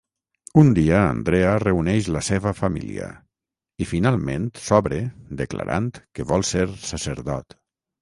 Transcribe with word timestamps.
Un 0.59 0.69
dia 0.77 0.95
Andrea 1.09 1.51
reuneix 1.63 2.07
la 2.15 2.23
seva 2.29 2.55
família 2.61 3.11
i 3.87 3.91
finalment 3.93 4.51
s'obre 4.67 5.03
declarant 5.45 5.95
que 6.01 6.31
vol 6.35 6.51
ser 6.55 6.69
sacerdot. 6.93 7.61